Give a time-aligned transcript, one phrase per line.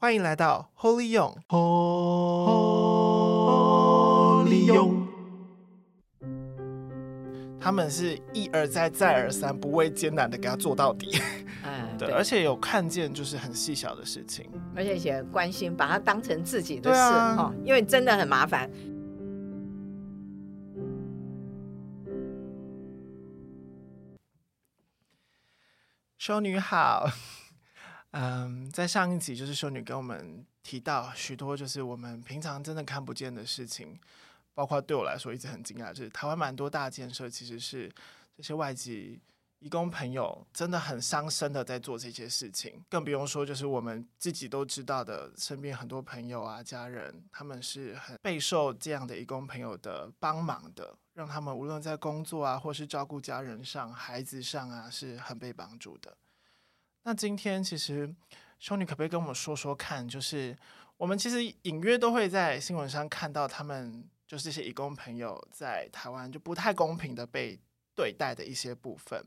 [0.00, 1.66] 欢迎来到 Holy 勇，Holy
[4.66, 5.08] 勇，
[7.60, 11.20] 他们是一而再再而三不畏艰难的给他做到底，
[11.66, 17.34] 嗯，对，而且有看见就是很细小的事情，而且也关心，把它当成自己的事啊。
[17.36, 18.70] 哦，因为真的很麻烦。
[26.16, 27.10] 修女好。
[28.12, 34.00] 嗯，在上一集就是修女跟我们提到许多就是我们平常真的看不见的事情，
[34.54, 37.92] 包括对我来说一直很惊讶，就是台湾蛮多大建设其实是
[38.34, 39.20] 这些外籍
[39.58, 56.16] 义工朋友真的很伤身的在做这些事情，更不用说就是我们自己都知道的，身边很多朋友啊、家人，他们是很备受这样的义工朋友的帮忙的，让他们无论在工作啊，或是照顾家人上、孩子上啊，是很被帮助的。
[57.08, 58.14] 那今天其实
[58.58, 60.06] 修女可不可以跟我们说说看？
[60.06, 60.54] 就是
[60.98, 67.58] 我们其实隐约都会在新闻上看到他们，就是这些移工朋友在台湾就不太公平的被
[67.96, 69.24] 对待的一些部分。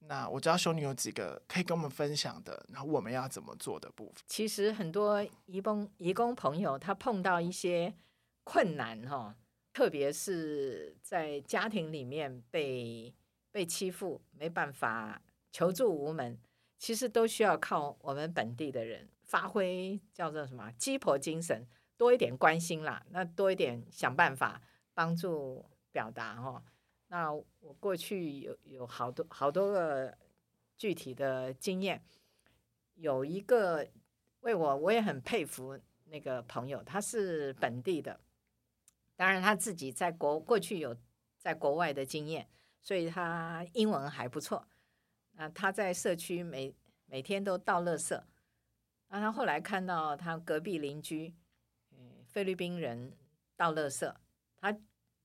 [0.00, 4.24] 那我知道修女有几个可以跟我们分享的，然后我们要怎么做的部分。
[4.26, 7.94] 其实很多移工移工朋友他碰到一些
[8.42, 9.32] 困难哈，
[9.72, 13.14] 特别是在家庭里面被
[13.52, 16.36] 被欺负，没办法求助无门。
[16.78, 24.60] 其实都需要靠我们本地的人发挥，叫做什么鸡婆精神，多一点关心啦，那多一点想办法
[24.94, 26.62] 帮助表达哈。
[27.08, 30.16] 那我过去有有好多好多个
[30.76, 32.04] 具体的经验，
[32.94, 33.86] 有一个
[34.40, 38.20] 为我我也很佩服那个朋友，他是本地的，
[39.16, 40.96] 当然他自己在国过去有
[41.38, 42.48] 在国外的经验，
[42.82, 44.66] 所以他英文还不错。
[45.36, 46.74] 啊，他在社区每
[47.06, 48.16] 每天都倒垃圾，
[49.08, 51.34] 啊，他后来看到他隔壁邻居，
[51.92, 53.12] 嗯，菲律宾人
[53.56, 54.12] 倒垃圾，
[54.56, 54.76] 他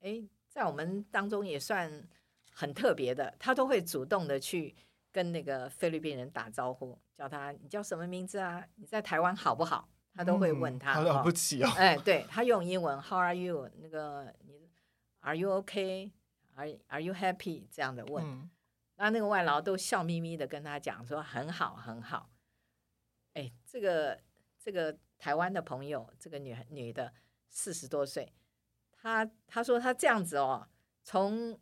[0.02, 1.92] 诶，在我们当中也算
[2.52, 4.76] 很特别的，他都会主动的去
[5.12, 8.66] 跟那个菲律宾人打招呼，叫他你叫什么名字啊？
[8.76, 9.88] 你在台湾好不好？
[10.14, 13.70] 他都会问他，嗯、好了不起啊，哦哎，对，他用英文 How are you？
[13.78, 14.70] 那个你
[15.22, 17.64] Are you okay？Are Are you happy？
[17.72, 18.26] 这样的问。
[18.26, 18.50] 嗯
[19.02, 22.30] 那那个外劳都笑眯眯的跟他讲说很好很好，
[23.34, 24.22] 哎，这个
[24.60, 27.12] 这个台湾的朋友，这个女女的
[27.50, 28.32] 四十多岁，
[28.92, 30.68] 她她说她这样子哦，
[31.04, 31.60] 从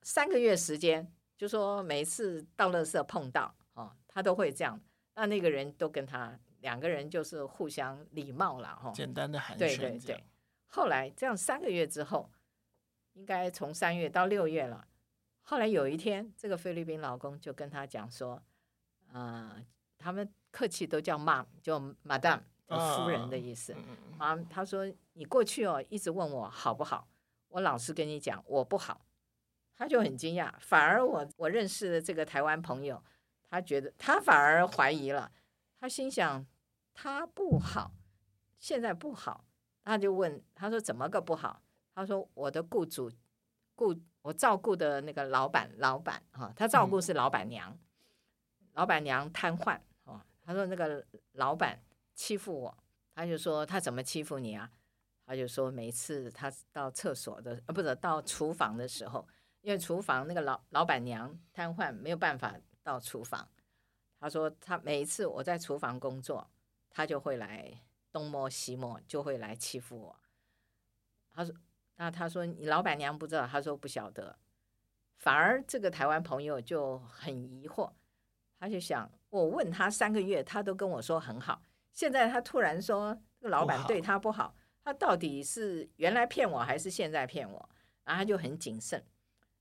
[0.00, 4.80] 三个月时间，就说每次倒垃圾碰到哦，她都会这样。
[5.16, 9.58] 那那个人都跟他两个人就是互相礼貌了哈，简单的寒暄。
[9.58, 10.24] 对对对。
[10.68, 12.32] 后来这样三个月之后，
[13.12, 14.88] 应该从三月到六月了。
[15.46, 18.42] 后来有一天，这个菲律宾老公就跟他讲说
[19.12, 19.66] ：“啊、呃，
[19.98, 23.76] 他们客气都叫妈，就 Madam，夫人的意思。
[24.18, 27.06] 啊，他说你过去哦，一直问我好不好，
[27.48, 29.04] 我老实跟你讲，我不好。”
[29.76, 33.04] 他就很惊讶，反而我我认识的这个台湾朋友，
[33.50, 35.30] 他觉得他反而怀疑了，
[35.78, 36.46] 他心想
[36.94, 37.92] 他不好，
[38.58, 39.44] 现在不好，
[39.82, 41.60] 他就问他说怎么个不好？
[41.94, 43.12] 他说我的雇主
[43.74, 43.94] 雇。
[44.24, 47.70] 我照顾的那个老板，老板哈，他照顾是老板娘，
[48.58, 50.18] 嗯、老板娘瘫痪哦。
[50.42, 51.78] 他说那个老板
[52.14, 52.78] 欺负我，
[53.14, 54.70] 他就说他怎么欺负你啊？
[55.26, 59.28] 他就说每次他到厕所的，呃，不是到厨房的时候，
[59.60, 63.46] 因为厨房那个老老板娘瘫痪，没有办法到厨房。
[64.18, 66.50] 他说他每一次我在厨房工作，
[66.88, 67.70] 他就会来
[68.10, 70.16] 东摸西摸，就会来欺负我。
[71.30, 71.54] 他说。
[71.96, 74.36] 那他说你老板娘不知道，他说不晓得，
[75.18, 77.90] 反而这个台湾朋友就很疑惑，
[78.58, 81.62] 他就想我问他三个月，他都跟我说很好，
[81.92, 87.70] 现在他突然说这个老板对他不好，不好，他到底是原来骗我还是现在骗我？
[88.02, 89.02] 然后他就很谨慎，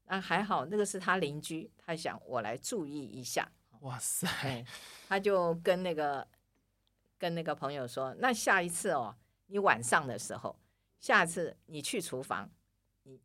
[0.06, 3.48] 那还好那个是他邻居，他想我来注意一下。
[3.82, 4.66] 哇塞，
[5.08, 6.28] 他就跟那个
[7.18, 9.16] 跟那个朋友说，那下一次哦，
[9.46, 10.58] 你晚上的时候。
[11.04, 12.50] 下次你去厨房，
[13.04, 13.20] 你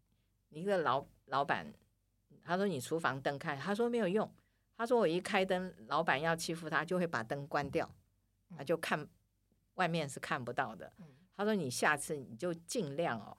[0.49, 1.73] 你一个老老板，
[2.43, 4.29] 他说你厨房灯开，他说没有用，
[4.77, 7.89] 他说我一开灯，老板要欺负他，就会把灯关掉，
[8.57, 9.07] 他就看
[9.75, 10.93] 外面是看不到的。
[11.37, 13.37] 他说你下次你就尽量哦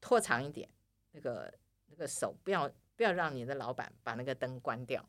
[0.00, 0.66] 拖长一点，
[1.10, 1.52] 那个
[1.88, 2.66] 那个手不要
[2.96, 5.04] 不要让你的老板把那个灯关掉。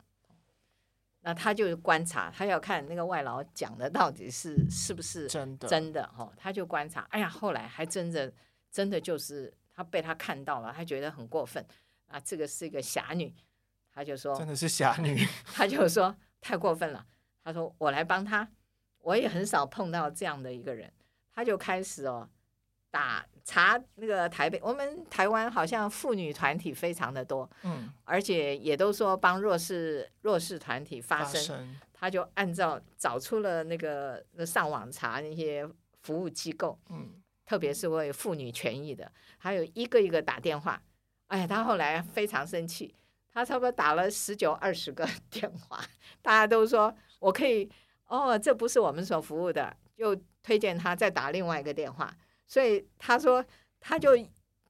[1.20, 8.30] 那他就观察，他要看那个外劳讲的到底是是不是真的真的哈，他就观察，哎呀，后来还真的。
[8.76, 11.64] 真的就是他被他看到了，他觉得很过分
[12.08, 12.20] 啊！
[12.20, 13.34] 这个是一个侠女，
[13.90, 15.26] 他就说：“真的是侠女。
[15.56, 17.06] ”他就说：“太过分了。”
[17.42, 18.46] 他说：“我来帮他，
[18.98, 20.92] 我也很少碰到这样的一个人，
[21.32, 22.28] 他就开始哦
[22.90, 35.66] 打查那个台北，我们台湾好像妇女团体非常的多，嗯，而且也都说帮弱势弱势团体发声，他就按照找出了那个上网查那些
[36.02, 37.10] 服务机构，嗯，
[37.46, 40.82] 特别是为妇女权益的，还有一个一个打电话，
[41.28, 42.94] 哎，他后来非常生气。
[43.32, 45.78] 他差不多打了十九二十个 电话，
[46.22, 47.70] 大家都说我可以
[48.06, 52.12] 哦，这不是我们所服务的，就推荐他再打另外一个电话。
[52.46, 53.44] 所以他说
[53.78, 54.12] 他就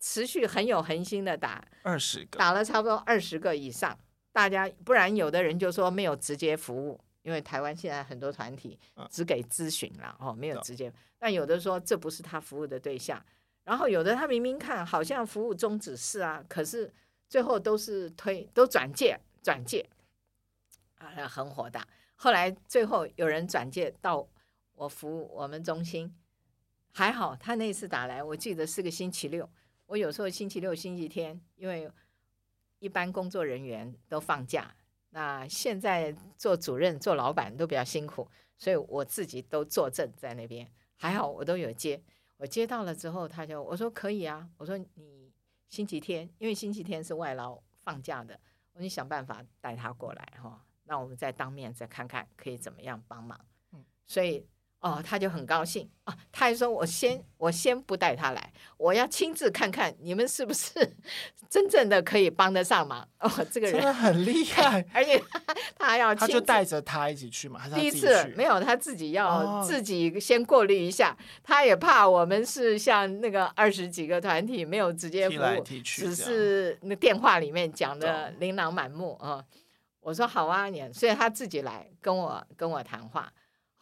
[0.00, 3.96] 持续很有恒心的打二十个，打了差不多二十个以上。
[4.32, 8.78] 大家不然有的人就说没有直接服务，因为台湾现在很多团体
[9.10, 10.90] 只给咨询了哦，没有直接。
[11.18, 13.20] 但有的说这不是他服务的对象，
[13.64, 16.90] 然后有的他明明看好像服务宗旨是啊，可是。
[17.28, 19.84] 最后都是推，都转介转介，
[20.94, 21.84] 啊，很火大。
[22.14, 24.24] 后来最后有人转介到
[24.74, 26.14] 我服务我们中心，
[26.92, 29.50] 还好他那次打来，我记得是个星期六。
[29.86, 31.90] 我有时候星期六、星期天，因为
[32.78, 34.72] 一般工作人员都放假，
[35.10, 40.70] 那现在做主任、做老板都比较辛苦，所以我自己都坐镇在那边。
[40.94, 42.02] 还好我都有接，
[42.36, 45.26] 我接到了之后，他就我说可以啊，我说你。
[45.68, 48.38] 星期天，因为星期天是外劳放假的，
[48.72, 50.64] 我就想办法带他过来哈。
[50.84, 53.38] 那我们再当面再看看可以怎么样帮忙。
[53.72, 54.46] 嗯，所以
[54.86, 60.72] 哦，他就很高兴啊，他还说我先我先不带他来，我要亲自看看你们是不是
[61.50, 63.06] 真正的可以帮得上忙。
[63.18, 79.42] 哦，这个人真的很厉 害，而且他，他还要他就带着他一起去嘛，还是第一次没有他自己要自己先过滤一下，哦，他也怕我们是像那个二十几个团体没有直接服务，踢踢只是那电话里面讲的琳琅满目啊。
[80.00, 83.28] 我说好啊，你，所以他自己来跟我跟我谈话。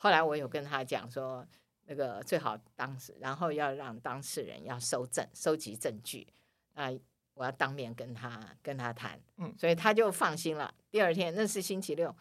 [0.05, 1.43] 后来我有跟他讲说，
[1.87, 6.27] 那个最好当时，然后要让当事人要收证，收集证据
[6.75, 6.91] 啊，
[7.33, 10.75] 我要当面跟他跟他谈，嗯，所以他就放心了。
[10.91, 12.15] 第二天那是星期六，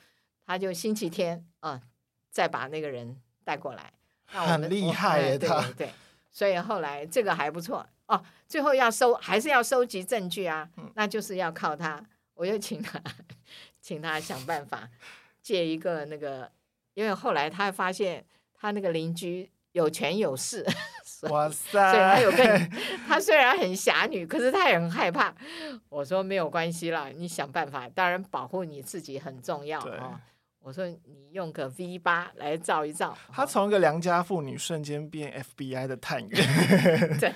[0.46, 1.82] 他就星期天啊，
[2.30, 3.92] 再把那个人带过来。
[4.28, 5.94] 很厉害耶，他、哎、对，对，
[6.32, 8.24] 所以后来这个还不错哦。
[8.48, 12.02] 最后要收还是要收集证据啊，那就是要靠他，
[12.36, 12.98] 我又请他。
[13.82, 14.90] 请他想办法
[15.42, 16.50] 借一个那个，
[16.94, 20.66] 因为后来他发现他那个邻居有权有势，
[21.30, 21.92] 哇塞！
[21.92, 22.60] 所以他有个
[23.08, 25.34] 他虽然很侠女，可是他也很害怕。
[25.90, 30.20] 我说没有关系啦，你想办法，当然保护你自己很重要哦。
[30.60, 33.18] 我说你用个 V 八来照一照。
[33.32, 36.30] 他从一个良家妇女瞬间变 FBI 的探员。
[37.20, 37.34] 对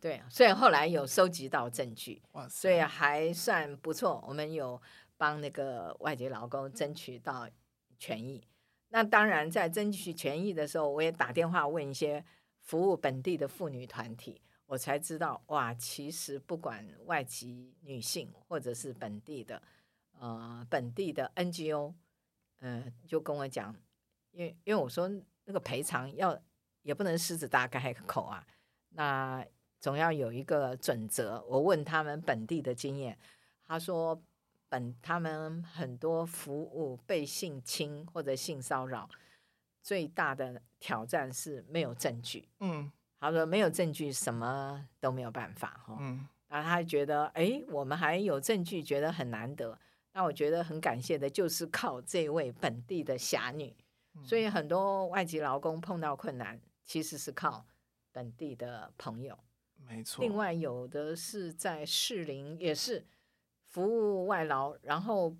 [0.00, 4.24] 对，所以后来有收集到证据，所以还算不错。
[4.26, 4.80] 我们有。
[5.20, 7.46] 帮那个外籍劳工争取到
[7.98, 8.42] 权益，
[8.92, 12.24] 那当然在争取权益的时候，我也打电话问一些
[12.60, 19.62] 服务本地的妇女团体，我才知道哇，其实不管外籍女性或者是本地的，
[20.18, 21.94] 呃，本地的 NGO，
[22.58, 23.74] 嗯、呃，就跟我讲，
[24.32, 25.08] 因为因为我说
[25.44, 26.36] 那个赔偿要
[26.82, 28.44] 也不能狮子大开口啊，
[28.88, 29.46] 那
[29.80, 31.40] 总要有一个准则。
[31.48, 33.16] 我问他们本地的经验，
[33.64, 34.20] 他说。
[34.70, 39.06] 本他们很多服务被性侵或者性骚扰，
[39.82, 42.48] 最大的挑战是没有证据。
[42.60, 45.82] 嗯，他说没有证据，什么都没有办法。
[45.84, 49.76] 哈，嗯，然后他觉得，哎，我们还有证据，觉得很难得。
[50.12, 53.76] 那我觉得很感谢的，就是靠这位本地的侠女。
[54.24, 57.66] 所以很多外籍劳工碰到困难，其实是靠
[58.12, 59.38] 本地的朋友。
[59.76, 60.24] 没错。
[60.24, 63.04] 另外有的是在适龄，也是。
[63.70, 65.34] 服务外劳，然后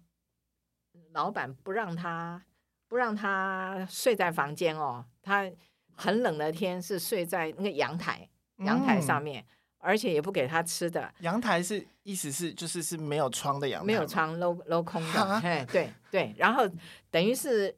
[1.13, 2.41] 老板不让他
[2.87, 5.51] 不让他睡在房间哦，他
[5.97, 9.47] 很冷的天是睡在那个阳台阳台上面，嗯，
[9.79, 11.13] 而且也不给他吃的。
[11.19, 16.63] 阳台是意思是就是是没有窗的阳台，没有窗镂镂空的，哎，对对，然后
[17.11, 17.77] 等于是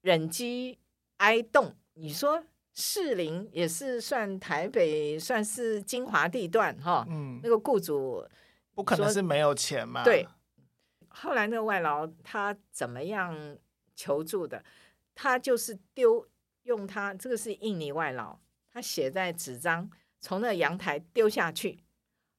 [0.00, 0.76] 忍饥
[1.18, 1.72] 挨冻。
[1.94, 2.42] 你说
[2.74, 8.26] 士林也是算台北算是精华地段哈，嗯，那个雇主。
[8.74, 10.02] 不可能是没有钱嘛？
[10.04, 10.26] 对。
[11.14, 13.58] 后来那个外劳他怎么样
[13.94, 14.64] 求助的？
[15.14, 16.26] 他就是丢
[16.62, 18.38] 用他这个是印尼外劳，
[18.72, 21.80] 他写在纸张，从那阳台丢下去，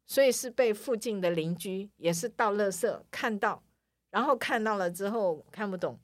[0.07, 3.61] 所以是被附近的邻居也是倒垃圾看到，
[4.09, 5.99] 然后看到了之后看不懂，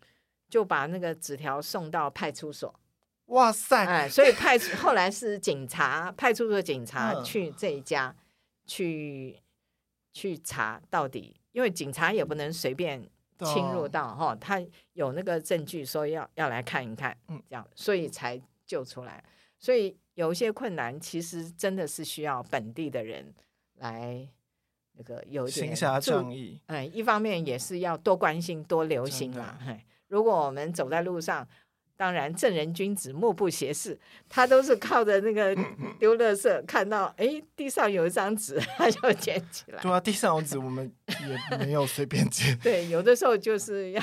[0.47, 2.79] 就把那个纸条送到派出所。
[3.25, 3.83] 哇塞！
[3.83, 8.23] 哎，所以派出后来是警察派出所警察去这一家、嗯、
[8.67, 9.41] 去。
[10.19, 13.01] 去查到底，因为警察也不能随便
[13.45, 14.61] 侵入到哈，他
[14.91, 19.23] 有那个证据说要要来看一看，嗯，这样，所以才救出来。
[19.57, 23.33] 所以有一些困难，其实真的是需要本地的人
[23.75, 24.27] 来
[24.97, 26.59] 那个有点行侠仗义。
[26.65, 29.57] 哎，一方面也是要多关心、多留心啦。
[29.65, 31.47] 嘿，如果我们走在路上。
[31.99, 33.99] 当然，正人君子，目不斜视。
[34.29, 35.53] 他都是靠着那个
[35.99, 39.81] 丢垃圾，看到哎，地上有一张纸，他就捡起来。
[39.81, 40.89] 对啊，地上有纸，我们
[41.51, 42.57] 也没有随便捡。
[42.63, 44.01] 对，有的时候就是要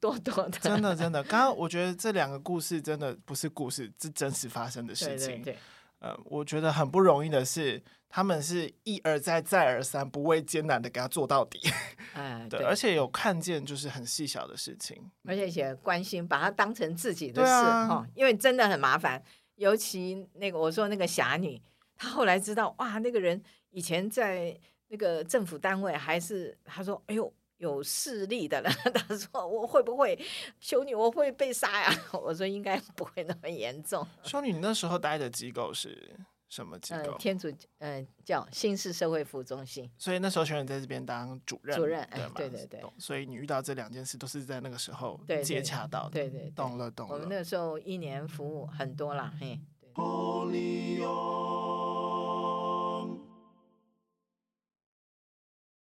[0.00, 0.58] 多多的。
[0.58, 1.22] 真的，真的。
[1.24, 5.28] 刚刚我觉得这两个故事真的不是故事，是真实发生的事情。
[5.28, 5.58] 对对对。
[6.00, 11.60] 呃，我觉得很不容易的是，他们是一而再、再而三，不畏艰难的给他做到底。
[12.14, 19.22] 哎，对，而且有看见就是很细小的事情，而且也关心，把它当成自己的事哈、啊，因为真的很麻烦。
[19.56, 21.60] 尤其那个我说那个侠女，
[21.96, 24.56] 她后来知道哇，那个人以前在
[24.88, 27.32] 那个政府单位，还是她说，哎呦。
[27.58, 30.18] 有势力的人， 他说我会不会
[30.58, 31.92] 修女，我会被杀呀？
[32.22, 34.06] 我说应该不会那么严重。
[34.22, 36.16] 修女，你那时候待的机构是
[36.48, 37.12] 什么机构？
[37.12, 39.90] 呃、天主呃叫新式社会服务中心。
[39.98, 42.82] 所以那时候修女在这边当主任，主任对、哎、对对对。
[42.96, 47.14] 所以你遇到这两件事都是在那个时候接洽到的，对对，对，对，对，懂了懂了。
[47.14, 49.60] 我们那时候一年服务很多啦，嘿。
[49.94, 51.00] 对